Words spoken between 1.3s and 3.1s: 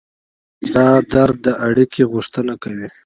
د اړیکې غوښتنه کوي.